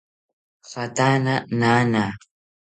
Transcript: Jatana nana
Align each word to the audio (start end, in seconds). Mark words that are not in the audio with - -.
Jatana 0.71 1.35
nana 1.59 2.05